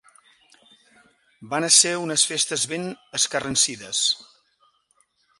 Van 1.51 1.67
ésser 1.67 1.91
unes 2.05 2.23
festes 2.29 2.63
ben 2.71 2.87
escarransides. 3.19 4.01